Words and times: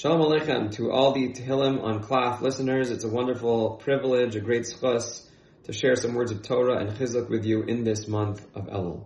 Shalom 0.00 0.22
Aleichem 0.22 0.74
to 0.76 0.90
all 0.90 1.12
the 1.12 1.28
Tehillim 1.28 1.84
on 1.84 2.02
Klaf 2.02 2.40
listeners. 2.40 2.90
It's 2.90 3.04
a 3.04 3.08
wonderful 3.08 3.72
privilege, 3.84 4.34
a 4.34 4.40
great 4.40 4.62
schus 4.62 5.26
to 5.64 5.74
share 5.74 5.94
some 5.94 6.14
words 6.14 6.32
of 6.32 6.40
Torah 6.40 6.78
and 6.78 6.96
Chizuk 6.96 7.28
with 7.28 7.44
you 7.44 7.64
in 7.64 7.84
this 7.84 8.08
month 8.08 8.42
of 8.54 8.68
Elul. 8.68 9.04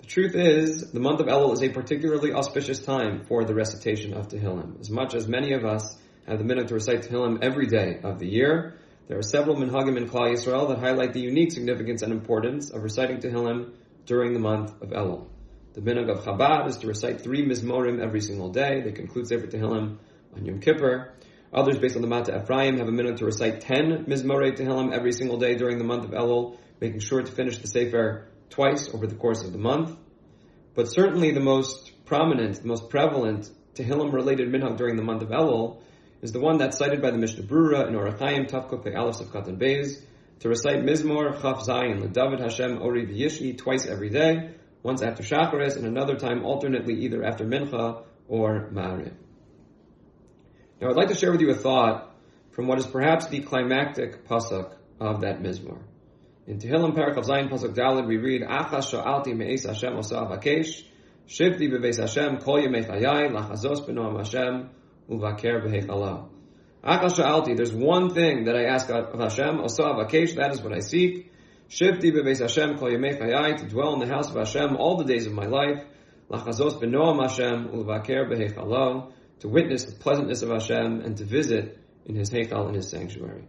The 0.00 0.06
truth 0.06 0.34
is, 0.34 0.92
the 0.92 1.00
month 1.00 1.20
of 1.20 1.28
Elul 1.28 1.54
is 1.54 1.62
a 1.62 1.70
particularly 1.70 2.30
auspicious 2.34 2.80
time 2.80 3.24
for 3.24 3.46
the 3.46 3.54
recitation 3.54 4.12
of 4.12 4.28
Tehillim. 4.28 4.80
As 4.80 4.90
much 4.90 5.14
as 5.14 5.26
many 5.26 5.54
of 5.54 5.64
us 5.64 5.96
have 6.28 6.36
the 6.36 6.44
minute 6.44 6.68
to 6.68 6.74
recite 6.74 7.04
Tehillim 7.04 7.42
every 7.42 7.66
day 7.66 8.00
of 8.04 8.18
the 8.18 8.28
year, 8.28 8.74
there 9.08 9.16
are 9.16 9.22
several 9.22 9.56
minhagim 9.56 9.96
in 9.96 10.10
Klal 10.10 10.34
Yisrael 10.34 10.68
that 10.68 10.80
highlight 10.80 11.14
the 11.14 11.22
unique 11.22 11.52
significance 11.52 12.02
and 12.02 12.12
importance 12.12 12.68
of 12.68 12.82
reciting 12.82 13.16
Tehillim 13.16 13.72
during 14.04 14.34
the 14.34 14.40
month 14.40 14.72
of 14.82 14.90
Elul. 14.90 15.28
The 15.74 15.80
minhag 15.80 16.08
of 16.08 16.24
Chabad 16.24 16.68
is 16.68 16.76
to 16.78 16.86
recite 16.86 17.20
three 17.20 17.44
mizmorim 17.44 18.00
every 18.00 18.20
single 18.20 18.50
day. 18.50 18.80
They 18.82 18.92
conclude 18.92 19.26
Sefer 19.26 19.48
Tehillim 19.48 19.96
on 20.36 20.44
Yom 20.44 20.60
Kippur. 20.60 21.12
Others, 21.52 21.78
based 21.78 21.96
on 21.96 22.02
the 22.02 22.06
Matteh 22.06 22.42
Ephraim, 22.42 22.78
have 22.78 22.86
a 22.86 22.92
minhag 22.92 23.16
to 23.16 23.24
recite 23.24 23.60
ten 23.60 24.04
mizmorei 24.04 24.56
Tehillim 24.56 24.92
every 24.92 25.10
single 25.10 25.36
day 25.36 25.56
during 25.56 25.78
the 25.78 25.84
month 25.84 26.04
of 26.04 26.12
Elul, 26.12 26.58
making 26.80 27.00
sure 27.00 27.22
to 27.22 27.32
finish 27.32 27.58
the 27.58 27.66
Sefer 27.66 28.28
twice 28.50 28.88
over 28.94 29.08
the 29.08 29.16
course 29.16 29.42
of 29.42 29.50
the 29.50 29.58
month. 29.58 29.98
But 30.76 30.92
certainly 30.92 31.32
the 31.32 31.40
most 31.40 31.90
prominent, 32.04 32.62
the 32.62 32.68
most 32.68 32.88
prevalent 32.88 33.50
Tehillim 33.74 34.12
related 34.12 34.52
minhag 34.52 34.76
during 34.76 34.94
the 34.94 35.02
month 35.02 35.22
of 35.22 35.30
Elul 35.30 35.80
is 36.22 36.30
the 36.30 36.40
one 36.40 36.58
that's 36.58 36.78
cited 36.78 37.02
by 37.02 37.10
the 37.10 37.18
Mishnah 37.18 37.46
Berurah 37.46 37.88
in 37.88 37.94
Orach 37.94 38.20
Chaim 38.20 38.46
Tavkot 38.46 38.96
Aleph 38.96 39.16
Sefkat 39.16 39.48
and 39.48 39.58
Beis 39.58 40.00
to 40.38 40.48
recite 40.48 40.84
Mizmor 40.84 41.32
Chaf 41.42 41.66
Zayin 41.66 42.12
David 42.12 42.38
Hashem 42.38 42.80
Ori 42.80 43.06
V'Yishi 43.06 43.58
twice 43.58 43.86
every 43.86 44.10
day 44.10 44.50
once 44.84 45.02
after 45.02 45.22
Shacharis, 45.22 45.76
and 45.76 45.86
another 45.86 46.14
time 46.14 46.44
alternately 46.44 46.94
either 47.04 47.24
after 47.24 47.44
Mincha 47.44 48.04
or 48.28 48.68
Ma'ariv. 48.70 49.14
Now 50.80 50.90
I'd 50.90 50.96
like 50.96 51.08
to 51.08 51.14
share 51.14 51.32
with 51.32 51.40
you 51.40 51.50
a 51.50 51.54
thought 51.54 52.14
from 52.50 52.66
what 52.68 52.78
is 52.78 52.86
perhaps 52.86 53.26
the 53.28 53.40
climactic 53.40 54.26
pasuk 54.28 54.76
of 55.00 55.22
that 55.22 55.42
Mizmor. 55.42 55.80
In 56.46 56.58
Tehillim 56.58 56.94
Parak 56.94 57.16
of 57.16 57.24
Zayin 57.24 57.48
Pasuk 57.48 57.74
Dalid 57.74 58.06
we 58.06 58.18
read, 58.18 58.42
Achas 58.42 58.90
sha'alti 58.90 59.34
me'es 59.34 59.64
Hashem 59.64 59.96
osa 59.96 60.16
avakesh, 60.16 60.84
shivti 61.26 61.70
bebeis 61.72 61.98
Hashem 61.98 62.36
kol 62.38 62.60
yemei 62.60 62.86
chayai, 62.86 63.30
lachazos 63.30 63.88
b'noam 63.88 64.18
Hashem, 64.18 64.68
uvaker 65.08 65.64
b'heichalah. 65.64 66.28
Achas 66.84 67.16
sha'alti, 67.16 67.56
there's 67.56 67.72
one 67.72 68.12
thing 68.12 68.44
that 68.44 68.54
I 68.54 68.64
ask 68.64 68.90
of 68.90 69.18
Hashem, 69.18 69.60
osa 69.60 69.82
avakesh, 69.82 70.34
that 70.34 70.52
is 70.52 70.60
what 70.60 70.74
I 70.74 70.80
seek, 70.80 71.32
Shivti 71.68 72.12
bebeis 72.12 72.40
Hashem 72.40 72.78
kol 72.78 72.90
yemei 72.90 73.18
chayai, 73.18 73.56
to 73.58 73.68
dwell 73.68 73.94
in 73.94 74.00
the 74.00 74.14
house 74.14 74.28
of 74.28 74.36
Hashem 74.36 74.76
all 74.76 74.96
the 74.96 75.04
days 75.04 75.26
of 75.26 75.32
my 75.32 75.46
life. 75.46 75.82
Lachazos 76.30 76.80
benoam 76.80 77.22
Hashem 77.22 77.68
ulvaker 77.68 79.12
to 79.40 79.48
witness 79.48 79.84
the 79.84 79.98
pleasantness 79.98 80.42
of 80.42 80.50
Hashem 80.50 81.00
and 81.00 81.16
to 81.16 81.24
visit 81.24 81.78
in 82.06 82.14
His 82.14 82.30
heichal 82.30 82.68
in 82.68 82.74
His 82.74 82.90
sanctuary. 82.90 83.48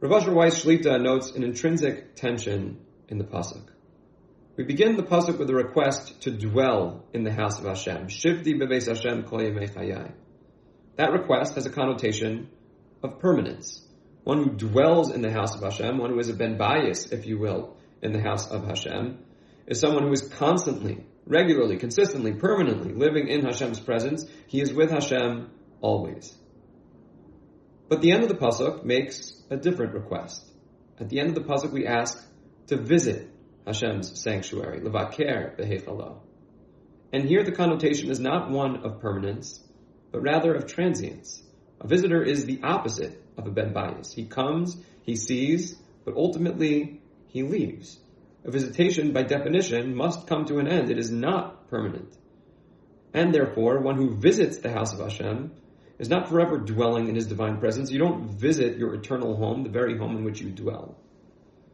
Rav 0.00 0.22
Asher 0.22 0.34
Weiss 0.34 0.64
Shlita 0.64 1.00
notes 1.00 1.30
an 1.30 1.44
intrinsic 1.44 2.16
tension 2.16 2.80
in 3.08 3.18
the 3.18 3.24
pasuk. 3.24 3.68
We 4.56 4.64
begin 4.64 4.96
the 4.96 5.02
pasuk 5.02 5.38
with 5.38 5.48
a 5.50 5.54
request 5.54 6.22
to 6.22 6.30
dwell 6.30 7.04
in 7.12 7.24
the 7.24 7.32
house 7.32 7.58
of 7.58 7.66
Hashem. 7.66 8.08
Shivti 8.08 8.54
bebeis 8.54 8.86
Hashem 8.86 9.24
kol 9.24 9.40
yemei 9.40 9.72
chayai. 9.72 10.12
That 10.96 11.12
request 11.12 11.54
has 11.54 11.66
a 11.66 11.70
connotation 11.70 12.50
of 13.02 13.18
permanence 13.18 13.86
one 14.24 14.44
who 14.44 14.50
dwells 14.50 15.10
in 15.12 15.22
the 15.22 15.32
house 15.32 15.54
of 15.54 15.62
Hashem, 15.62 15.98
one 15.98 16.10
who 16.10 16.18
is 16.18 16.28
a 16.28 16.34
ben 16.34 16.56
bayis, 16.56 17.12
if 17.12 17.26
you 17.26 17.38
will, 17.38 17.76
in 18.02 18.12
the 18.12 18.20
house 18.20 18.50
of 18.50 18.64
Hashem, 18.64 19.18
is 19.66 19.80
someone 19.80 20.04
who 20.04 20.12
is 20.12 20.22
constantly, 20.22 21.04
regularly, 21.26 21.76
consistently, 21.76 22.32
permanently 22.32 22.92
living 22.92 23.28
in 23.28 23.44
Hashem's 23.44 23.80
presence. 23.80 24.24
He 24.46 24.60
is 24.60 24.72
with 24.72 24.90
Hashem 24.90 25.50
always. 25.80 26.36
But 27.88 28.00
the 28.00 28.12
end 28.12 28.22
of 28.22 28.28
the 28.28 28.36
pasuk 28.36 28.84
makes 28.84 29.34
a 29.50 29.56
different 29.56 29.94
request. 29.94 30.48
At 30.98 31.08
the 31.08 31.20
end 31.20 31.30
of 31.30 31.34
the 31.34 31.42
pasuk, 31.42 31.72
we 31.72 31.86
ask 31.86 32.22
to 32.68 32.76
visit 32.76 33.28
Hashem's 33.66 34.20
sanctuary, 34.20 34.80
levaker 34.80 35.58
behechalo. 35.58 36.20
And 37.12 37.28
here 37.28 37.44
the 37.44 37.52
connotation 37.52 38.10
is 38.10 38.18
not 38.18 38.50
one 38.50 38.84
of 38.84 39.00
permanence, 39.00 39.60
but 40.10 40.22
rather 40.22 40.54
of 40.54 40.66
transience. 40.66 41.42
A 41.82 41.86
visitor 41.88 42.22
is 42.22 42.44
the 42.44 42.60
opposite 42.62 43.20
of 43.36 43.48
a 43.48 43.50
ben 43.50 43.74
bayis. 43.74 44.14
He 44.14 44.26
comes, 44.26 44.76
he 45.02 45.16
sees, 45.16 45.76
but 46.04 46.14
ultimately 46.14 47.02
he 47.26 47.42
leaves. 47.42 47.98
A 48.44 48.52
visitation, 48.52 49.12
by 49.12 49.24
definition, 49.24 49.96
must 49.96 50.28
come 50.28 50.44
to 50.44 50.58
an 50.58 50.68
end. 50.68 50.90
It 50.90 50.98
is 50.98 51.10
not 51.10 51.68
permanent. 51.68 52.16
And 53.12 53.34
therefore, 53.34 53.80
one 53.80 53.96
who 53.96 54.16
visits 54.16 54.58
the 54.58 54.70
house 54.70 54.94
of 54.94 55.00
Hashem 55.00 55.50
is 55.98 56.08
not 56.08 56.28
forever 56.28 56.58
dwelling 56.58 57.08
in 57.08 57.16
his 57.16 57.26
divine 57.26 57.58
presence. 57.58 57.90
You 57.90 57.98
don't 57.98 58.28
visit 58.30 58.78
your 58.78 58.94
eternal 58.94 59.36
home, 59.36 59.64
the 59.64 59.68
very 59.68 59.98
home 59.98 60.16
in 60.16 60.24
which 60.24 60.40
you 60.40 60.50
dwell. 60.50 60.96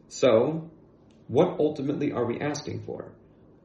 So, 0.07 0.71
what 1.27 1.59
ultimately 1.59 2.11
are 2.13 2.25
we 2.25 2.39
asking 2.39 2.81
for? 2.81 3.11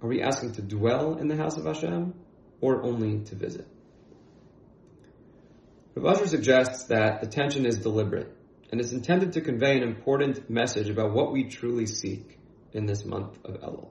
Are 0.02 0.08
we 0.08 0.20
asking 0.20 0.52
to 0.52 0.62
dwell 0.62 1.16
in 1.16 1.28
the 1.28 1.36
house 1.36 1.56
of 1.56 1.64
Hashem 1.64 2.12
or 2.60 2.82
only 2.82 3.24
to 3.24 3.34
visit? 3.34 3.66
Rav 5.96 6.16
Asher 6.16 6.26
suggests 6.26 6.86
that 6.86 7.20
the 7.20 7.28
tension 7.28 7.66
is 7.66 7.78
deliberate 7.78 8.36
and 8.72 8.80
is 8.80 8.92
intended 8.92 9.34
to 9.34 9.40
convey 9.40 9.76
an 9.76 9.84
important 9.84 10.50
message 10.50 10.88
about 10.88 11.12
what 11.12 11.32
we 11.32 11.44
truly 11.44 11.86
seek 11.86 12.36
in 12.72 12.86
this 12.86 13.04
month 13.04 13.38
of 13.44 13.60
Elul. 13.60 13.90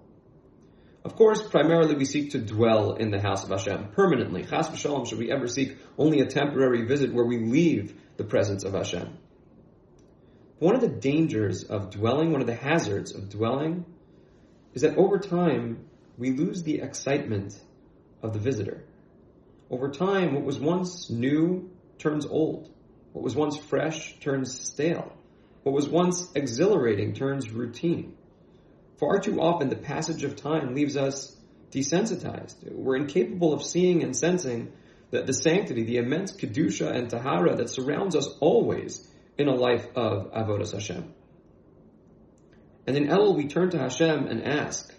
Of 1.06 1.16
course, 1.16 1.42
primarily 1.42 1.96
we 1.96 2.04
seek 2.04 2.32
to 2.32 2.40
dwell 2.40 2.96
in 2.96 3.10
the 3.10 3.22
house 3.22 3.46
of 3.46 3.50
Hashem 3.52 3.92
permanently. 3.94 4.44
Chas 4.44 4.68
v'shalom, 4.68 5.08
should 5.08 5.20
we 5.20 5.32
ever 5.32 5.48
seek 5.48 5.78
only 5.98 6.20
a 6.20 6.26
temporary 6.26 6.86
visit 6.86 7.14
where 7.14 7.26
we 7.26 7.40
leave 7.40 7.94
the 8.18 8.26
presence 8.26 8.66
of 8.66 8.74
Hashem? 8.74 9.18
One 10.60 10.76
of 10.76 10.82
the 10.82 10.90
dangers 10.90 11.64
of 11.64 11.90
dwelling, 11.90 12.32
one 12.32 12.42
of 12.42 12.48
the 12.48 12.56
hazards 12.56 13.14
of 13.16 13.30
dwelling, 13.30 13.86
is 14.74 14.82
that 14.82 14.98
over 14.98 15.20
time 15.20 15.86
we 16.18 16.32
lose 16.32 16.64
the 16.64 16.82
excitement 16.82 17.58
of 18.22 18.34
the 18.34 18.40
visitor. 18.40 18.84
Over 19.70 19.90
time, 19.90 20.36
what 20.36 20.44
was 20.44 20.60
once 20.60 21.10
new 21.10 21.70
turns 22.00 22.26
old. 22.26 22.70
What 23.14 23.24
was 23.24 23.36
once 23.36 23.58
fresh 23.58 24.20
turns 24.20 24.60
stale. 24.60 25.14
What 25.64 25.74
was 25.76 25.88
once 25.88 26.32
exhilarating 26.36 27.14
turns 27.14 27.50
routine. 27.50 28.16
Far 29.00 29.20
too 29.20 29.40
often, 29.42 29.70
the 29.70 29.76
passage 29.76 30.24
of 30.24 30.36
time 30.36 30.76
leaves 30.76 30.98
us 30.98 31.36
desensitized. 31.72 32.56
We're 32.72 32.98
incapable 32.98 33.54
of 33.54 33.64
seeing 33.64 34.04
and 34.04 34.16
sensing 34.16 34.74
the, 35.12 35.24
the 35.24 35.34
sanctity, 35.34 35.84
the 35.84 35.98
immense 35.98 36.36
kedusha 36.36 36.92
and 36.92 37.10
tahara 37.10 37.56
that 37.58 37.70
surrounds 37.70 38.16
us 38.16 38.28
always 38.40 39.08
in 39.38 39.48
a 39.48 39.56
life 39.56 39.86
of 39.96 40.32
avodas 40.32 40.74
Hashem. 40.74 41.14
And 42.86 42.98
in 42.98 43.08
Elul, 43.08 43.36
we 43.36 43.48
turn 43.48 43.70
to 43.72 43.80
Hashem 43.80 44.28
and 44.28 44.44
ask, 44.44 44.94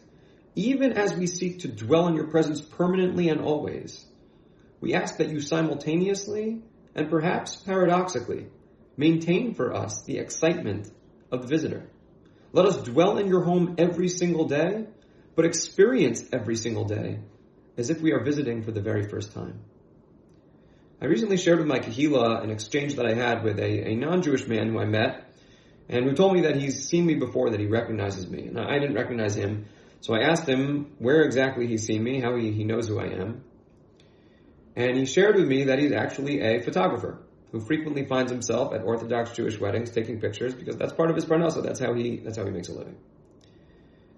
even 0.55 0.93
as 0.93 1.15
we 1.15 1.27
seek 1.27 1.61
to 1.61 1.69
dwell 1.69 2.07
in 2.07 2.15
your 2.15 2.29
presence 2.29 2.61
permanently 2.61 3.29
and 3.29 3.41
always, 3.41 4.05
we 4.81 4.95
ask 4.95 5.19
that 5.19 5.29
you 5.29 5.41
simultaneously 5.41 6.63
and 6.95 7.11
perhaps 7.11 7.57
paradoxically, 7.57 8.47
maintain 8.97 9.55
for 9.55 9.75
us 9.75 10.03
the 10.03 10.19
excitement 10.19 10.91
of 11.31 11.43
the 11.43 11.49
visitor. 11.49 11.91
Let 12.53 12.67
us 12.67 12.77
dwell 12.83 13.19
in 13.19 13.29
your 13.29 13.43
home 13.43 13.75
every 13.79 14.09
single 14.09 14.47
day, 14.47 14.87
but 15.35 15.45
experience 15.45 16.25
every 16.33 16.57
single 16.57 16.85
day 16.85 17.21
as 17.77 17.91
if 17.91 18.01
we 18.01 18.13
are 18.13 18.23
visiting 18.23 18.63
for 18.63 18.71
the 18.71 18.81
very 18.81 19.09
first 19.09 19.33
time. 19.33 19.61
I 21.01 21.07
recently 21.07 21.37
shared 21.37 21.59
with 21.59 21.67
my 21.67 21.81
kahila 21.81 22.43
an 22.43 22.51
exchange 22.51 22.95
that 22.95 23.07
I 23.07 23.15
had 23.15 23.43
with 23.43 23.59
a, 23.59 23.91
a 23.91 23.97
non-Jewish 23.97 24.47
man 24.47 24.71
who 24.71 24.79
I 24.79 24.85
met, 24.85 25.33
and 25.89 26.05
who 26.05 26.15
told 26.15 26.33
me 26.33 26.43
that 26.43 26.57
he's 26.57 26.89
seen 26.89 27.05
me 27.05 27.15
before, 27.15 27.51
that 27.51 27.61
he 27.61 27.67
recognizes 27.67 28.29
me, 28.29 28.47
and 28.47 28.59
I 28.59 28.79
didn't 28.79 28.95
recognize 28.95 29.35
him. 29.35 29.67
So 30.01 30.15
I 30.15 30.21
asked 30.21 30.49
him 30.49 30.93
where 30.99 31.23
exactly 31.23 31.67
he's 31.67 31.85
seen 31.85 32.03
me, 32.03 32.21
how 32.21 32.37
he, 32.37 32.53
he 32.53 32.65
knows 32.65 32.89
who 32.89 32.99
I 32.99 33.07
am. 33.07 33.43
And 34.77 34.97
he 34.97 35.07
shared 35.07 35.37
with 35.37 35.47
me 35.47 35.65
that 35.65 35.79
he's 35.79 35.93
actually 35.93 36.41
a 36.41 36.61
photographer 36.61 37.23
who 37.53 37.61
frequently 37.61 38.05
finds 38.05 38.33
himself 38.33 38.75
at 38.75 38.83
Orthodox 38.83 39.31
Jewish 39.33 39.61
weddings 39.61 39.91
taking 39.91 40.21
pictures 40.21 40.55
because 40.55 40.77
that's 40.77 40.93
part 40.93 41.11
of 41.11 41.17
his 41.17 41.25
parnasa. 41.25 41.63
That's 41.63 41.79
how 41.79 41.95
he 41.95 42.17
that's 42.17 42.37
how 42.37 42.45
he 42.45 42.51
makes 42.51 42.69
a 42.69 42.73
living. 42.73 42.97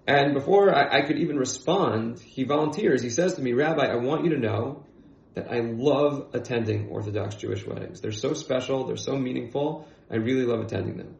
And 0.07 0.33
before 0.33 0.73
I, 0.73 0.99
I 0.99 1.01
could 1.01 1.19
even 1.19 1.37
respond, 1.37 2.19
he 2.19 2.45
volunteers. 2.45 3.03
He 3.03 3.09
says 3.09 3.35
to 3.35 3.41
me, 3.41 3.53
Rabbi, 3.53 3.85
I 3.85 3.97
want 3.97 4.23
you 4.23 4.31
to 4.31 4.39
know 4.39 4.85
that 5.35 5.51
I 5.51 5.59
love 5.59 6.29
attending 6.33 6.87
Orthodox 6.87 7.35
Jewish 7.35 7.67
weddings. 7.67 8.01
They're 8.01 8.11
so 8.11 8.33
special. 8.33 8.87
They're 8.87 8.95
so 8.95 9.15
meaningful. 9.15 9.87
I 10.09 10.15
really 10.15 10.45
love 10.45 10.61
attending 10.61 10.97
them. 10.97 11.15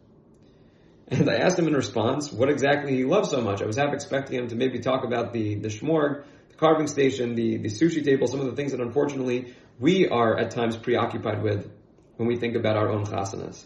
And 1.10 1.30
I 1.30 1.36
asked 1.36 1.60
him 1.60 1.68
in 1.68 1.74
response 1.74 2.34
what 2.34 2.50
exactly 2.50 2.96
he 2.96 3.04
loves 3.04 3.30
so 3.30 3.42
much. 3.42 3.62
I 3.62 3.66
was 3.66 3.78
half 3.78 3.94
expecting 3.94 4.40
him 4.40 4.48
to 4.48 4.56
maybe 4.56 4.80
talk 4.80 5.06
about 5.06 5.34
the, 5.34 5.56
the 5.56 5.68
shmorg, 5.70 6.26
carving 6.58 6.88
station, 6.88 7.36
the, 7.36 7.58
the 7.58 7.70
sushi 7.70 8.04
table, 8.04 8.28
some 8.28 8.40
of 8.40 8.48
the 8.48 8.56
things 8.56 8.72
that 8.72 8.82
unfortunately 8.82 9.56
we 9.80 10.08
are 10.08 10.38
at 10.38 10.52
times 10.52 10.76
preoccupied 10.76 11.44
with 11.44 11.72
when 12.16 12.28
we 12.28 12.36
think 12.36 12.56
about 12.56 12.76
our 12.76 12.90
own 12.90 13.06
chasanas. 13.06 13.64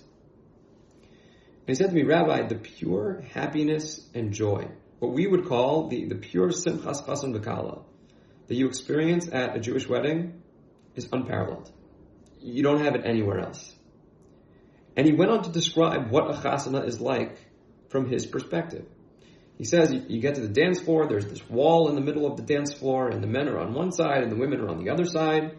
And 1.68 1.68
he 1.68 1.76
said 1.76 1.90
to 1.90 1.96
me, 1.96 2.04
Rabbi, 2.04 2.48
the 2.48 2.56
pure 2.56 3.24
happiness 3.34 4.06
and 4.14 4.34
joy, 4.34 4.68
what 5.00 5.14
we 5.14 5.26
would 5.26 5.46
call 5.46 5.88
the, 5.88 6.06
the 6.06 6.16
pure 6.16 6.50
simchas 6.50 7.06
chasan 7.06 7.36
v'kala, 7.36 7.84
that 8.48 8.56
you 8.56 8.68
experience 8.68 9.30
at 9.32 9.56
a 9.56 9.60
Jewish 9.60 9.88
wedding, 9.88 10.42
is 10.96 11.08
unparalleled. 11.12 11.72
You 12.42 12.64
don't 12.64 12.84
have 12.84 12.96
it 12.96 13.06
anywhere 13.06 13.40
else. 13.40 13.74
And 14.98 15.08
he 15.08 15.14
went 15.14 15.32
on 15.32 15.44
to 15.44 15.52
describe 15.52 16.12
what 16.12 16.30
a 16.30 16.34
chasana 16.34 16.86
is 16.86 17.00
like 17.00 17.38
from 17.90 18.10
his 18.10 18.26
perspective. 18.26 18.86
He 19.62 19.66
says 19.66 19.94
you, 19.94 20.04
you, 20.08 20.20
get 20.20 20.34
to 20.36 20.42
the 20.42 20.48
dance 20.48 20.80
floor, 20.80 21.08
there's 21.08 21.28
this 21.28 21.48
wall 21.48 21.88
in 21.88 21.94
the 21.94 22.02
middle 22.02 22.26
of 22.26 22.36
the 22.36 22.42
dance 22.42 22.74
floor, 22.74 23.10
and 23.10 23.22
the 23.22 23.28
men 23.28 23.48
are 23.48 23.60
on 23.60 23.76
one 23.76 23.92
side 23.92 24.24
and 24.24 24.32
the 24.32 24.36
women 24.36 24.60
are 24.60 24.68
on 24.68 24.84
the 24.84 24.90
other 24.90 25.06
side, 25.06 25.56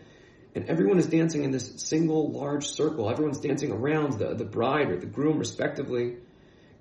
and 0.56 0.68
everyone 0.68 0.98
is 0.98 1.06
dancing 1.06 1.44
in 1.44 1.52
this 1.52 1.74
single 1.76 2.32
large 2.32 2.66
circle. 2.66 3.08
Everyone's 3.08 3.38
dancing 3.38 3.70
around 3.70 4.18
the, 4.18 4.34
the 4.34 4.44
bride 4.44 4.90
or 4.90 4.98
the 4.98 5.06
groom, 5.06 5.38
respectively. 5.38 6.16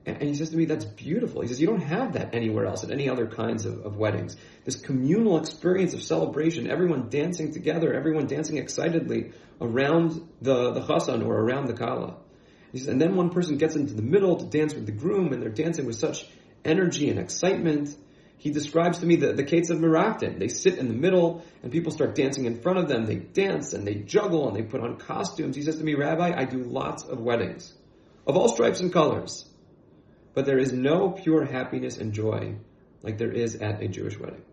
And, 0.04 0.18
and 0.18 0.30
he 0.30 0.34
says 0.34 0.50
to 0.50 0.58
me, 0.58 0.66
that's 0.66 0.84
beautiful. 0.84 1.44
He 1.44 1.48
says, 1.48 1.62
you 1.62 1.68
don't 1.68 1.84
have 1.84 2.14
that 2.14 2.34
anywhere 2.34 2.66
else 2.66 2.84
at 2.84 2.90
any 2.90 3.08
other 3.08 3.28
kinds 3.28 3.68
of, 3.68 3.86
of 3.86 3.98
weddings. 3.98 4.36
This 4.66 4.78
communal 4.78 5.38
experience 5.38 5.94
of 5.94 6.02
celebration, 6.02 6.72
everyone 6.72 7.10
dancing 7.10 7.54
together, 7.54 7.94
everyone 7.94 8.26
dancing 8.26 8.58
excitedly 8.58 9.34
around 9.62 10.28
the, 10.42 10.72
the 10.72 10.82
chasan 10.82 11.24
or 11.24 11.36
around 11.36 11.68
the 11.68 11.76
kala. 11.76 12.18
He 12.72 12.80
says, 12.80 12.88
and 12.88 13.00
then 13.00 13.16
one 13.16 13.30
person 13.30 13.60
gets 13.60 13.76
into 13.76 13.94
the 13.94 14.02
middle 14.02 14.38
to 14.38 14.46
dance 14.46 14.74
with 14.74 14.88
the 14.88 14.92
groom, 14.92 15.34
and 15.34 15.44
they're 15.44 15.50
dancing 15.50 15.86
with 15.86 15.98
such 15.98 16.26
energy 16.64 17.10
and 17.10 17.20
excitement. 17.20 17.96
He 18.38 18.52
describes 18.52 19.00
to 19.00 19.06
me 19.06 19.18
the, 19.18 19.34
the 19.34 19.44
Kates 19.44 19.70
of 19.70 19.78
Merakton. 19.80 20.40
They 20.40 20.48
sit 20.48 20.78
in 20.78 20.88
the 20.88 20.94
middle 20.94 21.44
and 21.62 21.72
people 21.72 21.92
start 21.92 22.16
dancing 22.16 22.46
in 22.46 22.62
front 22.62 22.80
of 22.80 22.88
them. 22.88 23.06
They 23.06 23.16
dance 23.16 23.74
and 23.74 23.86
they 23.86 23.96
juggle 23.96 24.48
and 24.48 24.58
they 24.58 24.64
put 24.64 24.82
on 24.82 24.98
costumes. 24.98 25.56
He 25.56 25.62
says 25.62 25.78
to 25.78 25.84
me, 25.84 25.94
Rabbi, 25.94 26.34
I 26.36 26.46
do 26.46 26.64
lots 26.64 27.04
of 27.04 27.20
weddings 27.20 27.74
of 28.26 28.36
all 28.36 28.50
stripes 28.50 28.80
and 28.80 28.92
colors. 28.92 29.46
But 30.34 30.46
there 30.46 30.58
is 30.58 30.72
no 30.72 31.10
pure 31.10 31.46
happiness 31.46 31.98
and 31.98 32.14
joy 32.14 32.56
like 33.04 33.18
there 33.18 33.32
is 33.32 33.56
at 33.56 33.82
a 33.82 33.88
Jewish 33.88 34.18
wedding. 34.20 34.44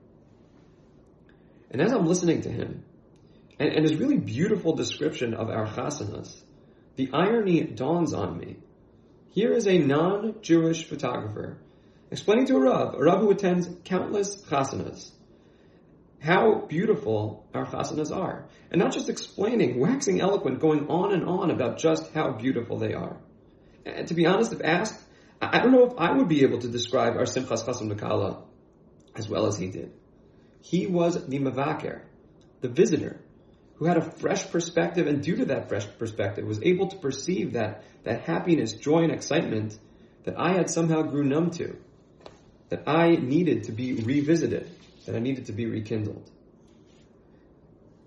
And 1.70 1.82
as 1.82 1.92
I'm 1.92 2.06
listening 2.06 2.42
to 2.42 2.50
him, 2.50 2.84
and, 3.58 3.70
and 3.70 3.88
his 3.88 3.96
really 3.96 4.16
beautiful 4.16 4.74
description 4.74 5.34
of 5.34 5.50
our 5.50 5.66
chasanas, 5.66 6.42
the 6.96 7.10
irony 7.12 7.62
dawns 7.62 8.12
on 8.14 8.38
me. 8.38 8.56
Here 9.30 9.52
is 9.52 9.66
a 9.66 9.78
non-Jewish 9.78 10.84
photographer 10.84 11.58
explaining 12.10 12.46
to 12.46 12.56
a 12.56 12.60
Rav, 12.60 12.94
a 12.94 12.98
Rav 12.98 13.20
who 13.20 13.30
attends 13.30 13.68
countless 13.84 14.42
chasanas, 14.42 15.10
how 16.20 16.66
beautiful 16.66 17.46
our 17.54 17.66
chasanas 17.66 18.14
are. 18.14 18.48
And 18.70 18.80
not 18.80 18.92
just 18.92 19.08
explaining, 19.08 19.78
waxing 19.78 20.20
eloquent, 20.20 20.60
going 20.60 20.88
on 20.88 21.12
and 21.12 21.24
on 21.24 21.50
about 21.50 21.78
just 21.78 22.12
how 22.12 22.32
beautiful 22.32 22.78
they 22.78 22.92
are. 22.92 23.16
And 23.86 24.08
to 24.08 24.14
be 24.14 24.26
honest, 24.26 24.52
if 24.52 24.60
asked, 24.62 25.00
I 25.40 25.60
don't 25.60 25.72
know 25.72 25.86
if 25.86 25.94
I 25.96 26.12
would 26.12 26.28
be 26.28 26.42
able 26.42 26.58
to 26.58 26.68
describe 26.68 27.14
our 27.16 27.22
Simchas 27.22 27.64
Chasan 27.64 27.92
V'Kala 27.92 28.42
as 29.16 29.28
well 29.28 29.46
as 29.46 29.56
he 29.56 29.68
did. 29.68 29.92
He 30.60 30.86
was 30.86 31.26
the 31.26 31.38
Mavaker, 31.38 32.02
the 32.60 32.68
visitor, 32.68 33.20
who 33.76 33.86
had 33.86 33.96
a 33.96 34.10
fresh 34.10 34.50
perspective 34.50 35.06
and 35.06 35.22
due 35.22 35.36
to 35.36 35.44
that 35.46 35.68
fresh 35.68 35.86
perspective 35.98 36.44
was 36.44 36.60
able 36.62 36.88
to 36.88 36.96
perceive 36.96 37.52
that, 37.52 37.84
that 38.02 38.22
happiness, 38.22 38.72
joy, 38.72 39.04
and 39.04 39.12
excitement 39.12 39.78
that 40.24 40.38
I 40.38 40.54
had 40.54 40.68
somehow 40.68 41.02
grew 41.02 41.22
numb 41.22 41.50
to, 41.52 41.76
that 42.68 42.82
I 42.86 43.16
needed 43.16 43.64
to 43.64 43.72
be 43.72 43.94
revisited, 43.94 44.70
that 45.06 45.14
I 45.14 45.18
needed 45.18 45.46
to 45.46 45.52
be 45.52 45.66
rekindled. 45.66 46.30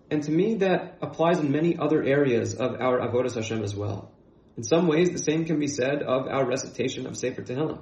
And 0.09 0.21
to 0.23 0.31
me, 0.31 0.55
that 0.55 0.97
applies 1.01 1.39
in 1.39 1.51
many 1.51 1.77
other 1.77 2.03
areas 2.03 2.53
of 2.53 2.81
our 2.81 2.99
Avodas 2.99 3.35
Hashem 3.35 3.63
as 3.63 3.75
well. 3.75 4.11
In 4.57 4.63
some 4.63 4.87
ways, 4.87 5.11
the 5.11 5.17
same 5.17 5.45
can 5.45 5.59
be 5.59 5.67
said 5.67 6.03
of 6.03 6.27
our 6.27 6.45
recitation 6.45 7.07
of 7.07 7.15
Sefer 7.15 7.41
Tehillim. 7.41 7.79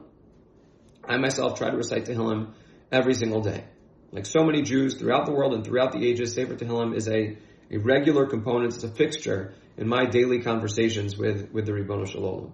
I 1.04 1.18
myself 1.18 1.58
try 1.58 1.72
to 1.72 1.76
recite 1.76 2.06
Tehillim 2.06 2.54
every 2.92 3.16
single 3.16 3.42
day. 3.42 3.64
Like 4.12 4.28
so 4.28 4.44
many 4.44 4.62
Jews 4.62 4.96
throughout 4.96 5.26
the 5.26 5.32
world 5.32 5.54
and 5.54 5.66
throughout 5.66 5.92
the 5.92 6.08
ages, 6.08 6.36
Sefer 6.36 6.56
Tehillim 6.56 6.96
is 6.96 7.08
a, 7.08 7.38
a 7.72 7.78
regular 7.78 8.28
component, 8.28 8.76
it's 8.76 8.84
a 8.84 8.90
fixture 8.90 9.56
in 9.78 9.88
my 9.88 10.06
daily 10.06 10.42
conversations 10.42 11.18
with, 11.18 11.52
with 11.52 11.66
the 11.66 11.72
Ribbono 11.72 12.08
Shel 12.08 12.22
Olam. 12.22 12.52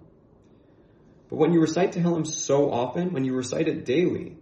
But 1.28 1.36
when 1.36 1.52
you 1.52 1.60
recite 1.60 1.92
Tehillim 1.92 2.26
so 2.26 2.70
often, 2.70 3.12
when 3.12 3.24
you 3.24 3.34
recite 3.34 3.68
it 3.68 3.84
daily, 3.84 4.36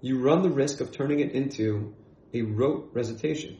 you 0.00 0.18
run 0.18 0.42
the 0.42 0.50
risk 0.50 0.80
of 0.80 0.90
turning 0.90 1.20
it 1.20 1.32
into 1.32 1.94
a 2.32 2.42
rote 2.42 2.90
recitation, 2.92 3.58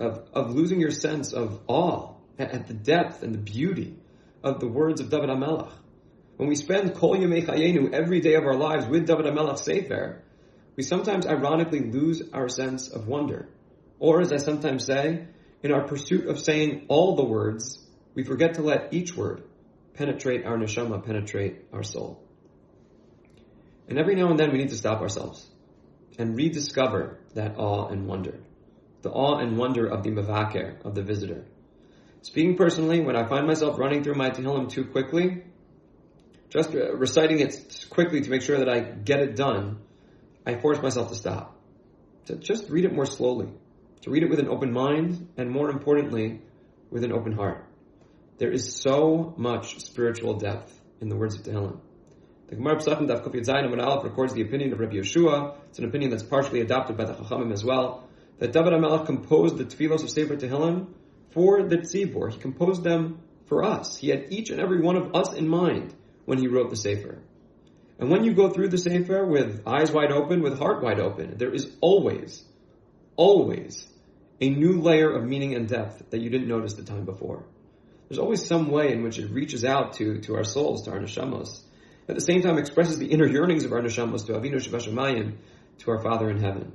of, 0.00 0.28
of 0.32 0.54
losing 0.54 0.80
your 0.80 0.90
sense 0.90 1.32
of 1.32 1.60
awe 1.68 2.14
at, 2.38 2.50
at 2.52 2.66
the 2.66 2.74
depth 2.74 3.22
and 3.22 3.32
the 3.32 3.38
beauty 3.38 3.96
of 4.42 4.58
the 4.58 4.66
words 4.66 5.00
of 5.00 5.10
David 5.10 5.30
HaMelech. 5.30 5.72
When 6.36 6.48
we 6.48 6.56
spend 6.56 6.94
Kol 6.94 7.16
Yemei 7.16 7.46
Chayenu 7.46 7.92
every 7.92 8.20
day 8.20 8.34
of 8.34 8.44
our 8.44 8.56
lives 8.56 8.86
with 8.86 9.06
David 9.06 9.26
HaMelech 9.26 9.58
Sefer, 9.58 10.22
we 10.74 10.82
sometimes 10.82 11.26
ironically 11.26 11.80
lose 11.80 12.22
our 12.32 12.48
sense 12.48 12.88
of 12.88 13.06
wonder. 13.06 13.48
Or, 14.00 14.20
as 14.20 14.32
I 14.32 14.38
sometimes 14.38 14.84
say, 14.84 15.26
in 15.62 15.70
our 15.70 15.86
pursuit 15.86 16.26
of 16.26 16.40
saying 16.40 16.86
all 16.88 17.14
the 17.14 17.24
words, 17.24 17.78
we 18.14 18.24
forget 18.24 18.54
to 18.54 18.62
let 18.62 18.92
each 18.92 19.14
word 19.14 19.44
penetrate 19.94 20.44
our 20.44 20.56
neshama, 20.56 21.04
penetrate 21.04 21.64
our 21.72 21.82
soul. 21.82 22.22
And 23.88 23.98
every 23.98 24.14
now 24.14 24.30
and 24.30 24.38
then 24.38 24.52
we 24.52 24.58
need 24.58 24.70
to 24.70 24.76
stop 24.76 25.00
ourselves 25.00 25.48
and 26.18 26.36
rediscover 26.36 27.18
that 27.34 27.56
awe 27.58 27.88
and 27.88 28.06
wonder. 28.06 28.40
The 29.02 29.10
awe 29.10 29.38
and 29.38 29.58
wonder 29.58 29.86
of 29.86 30.02
the 30.02 30.10
mavaker, 30.10 30.84
of 30.84 30.94
the 30.94 31.02
visitor. 31.02 31.44
Speaking 32.22 32.56
personally, 32.56 33.00
when 33.00 33.16
I 33.16 33.28
find 33.28 33.46
myself 33.46 33.78
running 33.78 34.04
through 34.04 34.14
my 34.14 34.30
Tehillim 34.30 34.70
too 34.70 34.84
quickly, 34.84 35.42
just 36.50 36.74
uh, 36.74 36.94
reciting 36.94 37.40
it 37.40 37.86
quickly 37.90 38.20
to 38.20 38.30
make 38.30 38.42
sure 38.42 38.58
that 38.58 38.68
I 38.68 38.80
get 38.80 39.20
it 39.20 39.34
done, 39.34 39.78
I 40.46 40.54
force 40.56 40.80
myself 40.80 41.08
to 41.08 41.14
stop. 41.14 41.58
To 42.26 42.36
just 42.36 42.68
read 42.70 42.84
it 42.84 42.92
more 42.92 43.06
slowly. 43.06 43.48
To 44.02 44.10
read 44.10 44.22
it 44.22 44.30
with 44.30 44.38
an 44.38 44.48
open 44.48 44.72
mind, 44.72 45.28
and 45.36 45.50
more 45.50 45.70
importantly, 45.70 46.42
with 46.90 47.02
an 47.04 47.12
open 47.12 47.32
heart. 47.32 47.66
There 48.42 48.50
is 48.50 48.74
so 48.74 49.34
much 49.36 49.78
spiritual 49.78 50.34
depth 50.34 50.76
in 51.00 51.08
the 51.08 51.14
words 51.14 51.36
of 51.36 51.44
Tehillim. 51.44 51.78
The 52.48 52.56
Gemara 52.56 52.74
Pesachim 52.74 53.06
Daf 53.06 53.22
Kuf 53.22 53.36
Zayin 53.36 53.80
Aleph 53.80 54.02
records 54.02 54.34
the 54.34 54.42
opinion 54.42 54.72
of 54.72 54.80
Rabbi 54.80 54.94
Yehoshua. 54.94 55.58
It's 55.68 55.78
an 55.78 55.84
opinion 55.84 56.10
that's 56.10 56.24
partially 56.24 56.60
adopted 56.60 56.96
by 56.96 57.04
the 57.04 57.12
Chachamim 57.12 57.52
as 57.52 57.62
well. 57.64 58.08
That 58.40 58.52
David 58.52 58.72
HaMelech 58.72 59.06
composed 59.06 59.58
the 59.58 59.64
Tfilos 59.64 60.02
of 60.02 60.10
Sefer 60.10 60.34
Tehillim 60.34 60.88
for 61.30 61.62
the 61.62 61.76
Tzibor. 61.76 62.32
He 62.32 62.40
composed 62.40 62.82
them 62.82 63.20
for 63.46 63.62
us. 63.62 63.96
He 63.96 64.08
had 64.08 64.32
each 64.32 64.50
and 64.50 64.58
every 64.58 64.80
one 64.80 64.96
of 64.96 65.14
us 65.14 65.32
in 65.34 65.46
mind 65.46 65.94
when 66.24 66.38
he 66.38 66.48
wrote 66.48 66.70
the 66.70 66.76
Sefer. 66.76 67.22
And 68.00 68.10
when 68.10 68.24
you 68.24 68.34
go 68.34 68.50
through 68.50 68.70
the 68.70 68.78
Sefer 68.78 69.24
with 69.24 69.62
eyes 69.68 69.92
wide 69.92 70.10
open, 70.10 70.42
with 70.42 70.58
heart 70.58 70.82
wide 70.82 70.98
open, 70.98 71.38
there 71.38 71.54
is 71.54 71.70
always, 71.80 72.44
always 73.14 73.88
a 74.40 74.50
new 74.50 74.80
layer 74.80 75.12
of 75.12 75.22
meaning 75.22 75.54
and 75.54 75.68
depth 75.68 76.10
that 76.10 76.20
you 76.20 76.28
didn't 76.28 76.48
notice 76.48 76.72
the 76.72 76.82
time 76.82 77.04
before. 77.04 77.44
There's 78.12 78.20
always 78.20 78.44
some 78.46 78.70
way 78.70 78.92
in 78.92 79.02
which 79.02 79.18
it 79.18 79.30
reaches 79.30 79.64
out 79.64 79.94
to, 79.94 80.20
to 80.20 80.34
our 80.34 80.44
souls, 80.44 80.82
to 80.82 80.90
our 80.90 80.98
neshamos. 80.98 81.62
At 82.06 82.14
the 82.14 82.20
same 82.20 82.42
time, 82.42 82.58
expresses 82.58 82.98
the 82.98 83.06
inner 83.06 83.26
yearnings 83.26 83.64
of 83.64 83.72
our 83.72 83.80
neshamos 83.80 84.26
to 84.26 84.34
Avinu 84.34 84.56
Shebashamayim, 84.56 85.36
to 85.78 85.90
our 85.90 86.02
Father 86.02 86.28
in 86.28 86.38
heaven. 86.38 86.74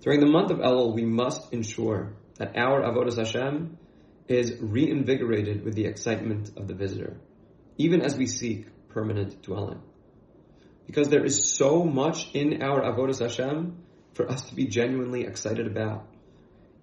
During 0.00 0.20
the 0.20 0.26
month 0.26 0.52
of 0.52 0.58
Elul, 0.58 0.94
we 0.94 1.04
must 1.04 1.52
ensure 1.52 2.12
that 2.36 2.56
our 2.56 2.82
Avodas 2.82 3.16
Hashem 3.16 3.76
is 4.28 4.56
reinvigorated 4.60 5.64
with 5.64 5.74
the 5.74 5.86
excitement 5.86 6.52
of 6.56 6.68
the 6.68 6.74
visitor, 6.74 7.16
even 7.76 8.02
as 8.02 8.16
we 8.16 8.28
seek 8.28 8.88
permanent 8.88 9.42
dwelling. 9.42 9.82
Because 10.86 11.08
there 11.08 11.24
is 11.24 11.56
so 11.56 11.82
much 11.82 12.32
in 12.34 12.62
our 12.62 12.82
Avodas 12.82 13.18
Hashem 13.18 13.82
for 14.14 14.30
us 14.30 14.42
to 14.42 14.54
be 14.54 14.66
genuinely 14.66 15.22
excited 15.22 15.66
about. 15.66 16.06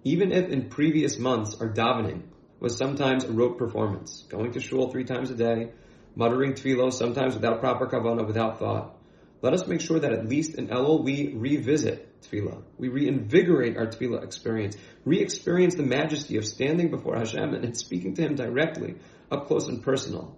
Even 0.04 0.32
if 0.32 0.50
in 0.50 0.68
previous 0.68 1.18
months 1.18 1.56
our 1.62 1.72
davening 1.72 2.24
was 2.60 2.76
sometimes 2.76 3.24
a 3.24 3.32
rote 3.32 3.58
performance, 3.58 4.24
going 4.28 4.52
to 4.52 4.60
shul 4.60 4.90
three 4.90 5.04
times 5.04 5.30
a 5.30 5.34
day, 5.34 5.72
muttering 6.14 6.52
tefillos, 6.52 6.92
sometimes 6.92 7.34
without 7.34 7.60
proper 7.60 7.86
kavanah, 7.86 8.26
without 8.26 8.58
thought, 8.58 8.96
let 9.42 9.54
us 9.54 9.66
make 9.66 9.80
sure 9.80 9.98
that 9.98 10.12
at 10.12 10.28
least 10.28 10.56
in 10.56 10.68
Elul 10.68 11.02
we 11.02 11.32
revisit 11.34 12.20
tefillah. 12.22 12.62
We 12.76 12.88
reinvigorate 12.88 13.78
our 13.78 13.86
tefillah 13.86 14.22
experience, 14.22 14.76
re-experience 15.06 15.76
the 15.76 15.82
majesty 15.82 16.36
of 16.36 16.44
standing 16.44 16.90
before 16.90 17.16
Hashem 17.16 17.54
and 17.54 17.76
speaking 17.76 18.14
to 18.14 18.22
Him 18.22 18.34
directly, 18.34 18.96
up 19.30 19.46
close 19.46 19.66
and 19.68 19.82
personal. 19.82 20.36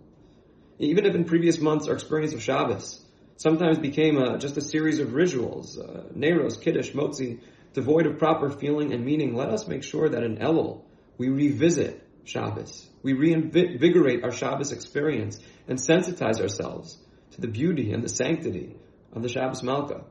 Even 0.79 1.05
if 1.05 1.15
in 1.17 1.25
previous 1.25 1.59
months 1.59 1.89
our 1.89 1.95
experience 1.95 2.33
of 2.33 2.43
Shabbos 2.43 3.05
sometimes 3.37 3.79
became 3.79 4.19
a, 4.19 4.39
just 4.39 4.57
a 4.57 4.61
series 4.61 5.01
of 5.01 5.15
rituals, 5.15 5.77
uh, 5.77 6.05
Neiros, 6.17 6.61
Kiddush, 6.61 6.93
Motzi, 6.93 7.41
devoid 7.73 8.07
of 8.07 8.19
proper 8.19 8.51
feeling 8.51 8.93
and 8.93 9.05
meaning, 9.05 9.35
let 9.35 9.49
us 9.49 9.67
make 9.67 9.83
sure 9.83 10.09
that 10.09 10.23
in 10.23 10.37
Elul 10.37 10.85
we 11.19 11.29
revisit 11.29 12.07
Shabbos. 12.25 12.89
We 13.03 13.15
reinvigorate 13.15 14.25
our 14.25 14.31
Shabbos 14.31 14.73
experience 14.73 15.39
and 15.67 15.79
sensitize 15.79 16.41
ourselves 16.41 16.99
to 17.33 17.41
the 17.41 17.49
beauty 17.49 17.93
and 17.93 18.03
the 18.03 18.09
sanctity 18.09 18.77
of 19.13 19.23
the 19.23 19.29
Shabbos 19.29 19.63
Malka. 19.63 20.05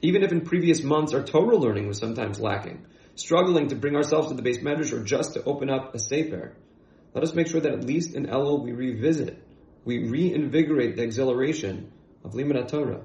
Even 0.00 0.22
if 0.22 0.32
in 0.32 0.40
previous 0.40 0.82
months 0.82 1.12
our 1.12 1.22
Torah 1.22 1.56
learning 1.56 1.86
was 1.86 1.98
sometimes 1.98 2.40
lacking, 2.40 2.86
struggling 3.14 3.68
to 3.68 3.76
bring 3.76 3.94
ourselves 3.94 4.28
to 4.28 4.34
the 4.34 4.42
beis 4.42 4.62
medrash 4.62 4.92
or 4.92 5.04
just 5.04 5.34
to 5.34 5.44
open 5.44 5.70
up 5.70 5.94
a 5.94 5.98
sefer, 5.98 6.56
let 7.14 7.24
us 7.24 7.34
make 7.34 7.46
sure 7.46 7.60
that 7.60 7.72
at 7.72 7.84
least 7.84 8.14
in 8.14 8.26
Elul 8.26 8.64
we 8.64 8.72
revisit, 8.72 9.42
we 9.84 10.08
reinvigorate 10.08 10.96
the 10.96 11.02
exhilaration 11.02 11.92
of 12.24 12.32
Limud 12.32 12.68
Torah, 12.68 13.02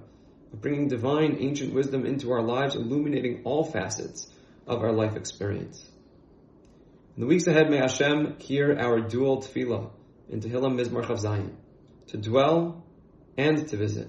of 0.53 0.61
bringing 0.61 0.87
divine 0.87 1.37
ancient 1.39 1.73
wisdom 1.73 2.05
into 2.05 2.31
our 2.31 2.41
lives, 2.41 2.75
illuminating 2.75 3.41
all 3.43 3.65
facets 3.65 4.31
of 4.65 4.81
our 4.81 4.93
life 4.93 5.15
experience. 5.15 5.83
In 7.17 7.21
the 7.21 7.27
weeks 7.27 7.47
ahead, 7.47 7.71
may 7.71 7.77
Hashem 7.77 8.35
hear 8.37 8.77
our 8.77 8.99
dual 8.99 9.41
tefillah 9.41 9.89
in 10.29 10.39
Tehillim 10.39 10.79
Mizmor 10.79 11.01
Chaf 11.01 11.17
Zayin, 11.17 11.55
to 12.09 12.17
dwell 12.17 12.85
and 13.35 13.67
to 13.69 13.75
visit. 13.75 14.07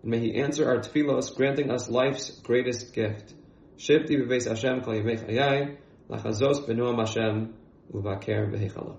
And 0.00 0.10
may 0.10 0.18
He 0.18 0.34
answer 0.40 0.66
our 0.66 0.78
tefillos, 0.78 1.36
granting 1.36 1.70
us 1.70 1.90
life's 1.90 2.30
greatest 2.40 2.94
gift. 2.94 3.34
Shivti 3.76 4.16
b'beis 4.16 4.48
Hashem 4.48 4.80
kol 4.80 4.94
yimei 4.94 5.22
chayai, 5.22 5.76
lachazos 6.08 6.66
b'noam 6.66 6.98
Hashem, 6.98 7.52
uvaker 7.92 8.50
v'hechala. 8.50 8.96